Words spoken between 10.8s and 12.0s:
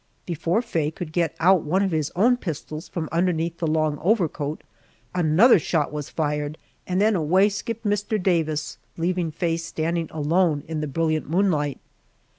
the brilliant moonlight.